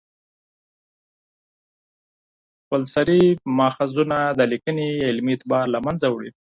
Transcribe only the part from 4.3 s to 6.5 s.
د لیکني علمي اعتبار له منځه وړي.